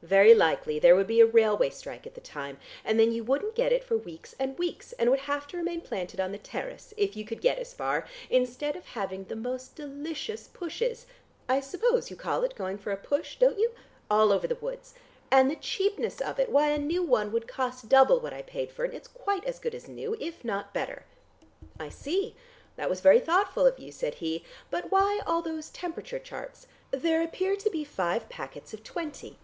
Very 0.00 0.32
likely 0.32 0.78
there 0.78 0.94
would 0.94 1.08
be 1.08 1.18
a 1.20 1.26
railway 1.26 1.70
strike 1.70 2.06
at 2.06 2.14
the 2.14 2.20
time, 2.20 2.58
and 2.84 3.00
then 3.00 3.10
you 3.10 3.24
wouldn't 3.24 3.56
get 3.56 3.72
it 3.72 3.82
for 3.82 3.96
weeks 3.96 4.32
and 4.38 4.56
weeks, 4.56 4.92
and 4.92 5.10
would 5.10 5.18
have 5.18 5.44
to 5.48 5.56
remain 5.56 5.80
planted 5.80 6.20
on 6.20 6.30
the 6.30 6.38
terrace, 6.38 6.94
if 6.96 7.16
you 7.16 7.24
could 7.24 7.40
get 7.40 7.58
as 7.58 7.74
far, 7.74 8.06
instead 8.30 8.76
of 8.76 8.84
having 8.86 9.24
the 9.24 9.34
most 9.36 9.74
delicious 9.74 10.46
pushes 10.46 11.06
I 11.48 11.58
suppose 11.58 12.10
you 12.10 12.16
call 12.16 12.44
it 12.44 12.54
going 12.54 12.78
for 12.78 12.92
a 12.92 12.96
push, 12.96 13.40
don't 13.40 13.58
you? 13.58 13.72
all 14.08 14.30
over 14.30 14.46
the 14.46 14.54
woods. 14.54 14.94
And 15.32 15.50
the 15.50 15.56
cheapness 15.56 16.20
of 16.20 16.38
it! 16.38 16.48
Why, 16.50 16.68
a 16.70 16.78
new 16.78 17.02
one 17.02 17.32
would 17.32 17.48
cost 17.48 17.88
double 17.88 18.20
what 18.20 18.32
I 18.32 18.42
paid 18.42 18.70
for 18.70 18.84
it, 18.84 18.88
and 18.92 18.96
it's 18.96 19.08
quite 19.08 19.44
as 19.46 19.58
good 19.58 19.74
as 19.74 19.88
new, 19.88 20.16
if 20.20 20.44
not 20.44 20.72
better." 20.72 21.04
"I 21.80 21.88
see. 21.88 22.36
That 22.76 22.88
was 22.88 23.00
very 23.00 23.18
thoughtful 23.20 23.66
of 23.66 23.80
you," 23.80 23.90
said 23.90 24.14
he. 24.14 24.44
"But 24.70 24.92
why 24.92 25.22
all 25.26 25.42
those 25.42 25.70
temperature 25.70 26.20
charts! 26.20 26.68
There 26.92 27.20
appear 27.20 27.56
to 27.56 27.68
be 27.68 27.82
five 27.84 28.28
packets 28.28 28.72
of 28.72 28.84
twenty." 28.84 29.38